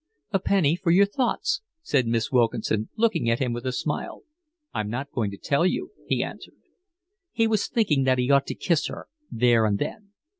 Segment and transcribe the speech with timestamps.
[0.31, 4.23] "A penny for your thoughts," said Miss Wilkinson, looking at him with a smile.
[4.73, 6.55] "I'm not going to tell you," he answered.
[7.31, 10.13] He was thinking that he ought to kiss her there and then.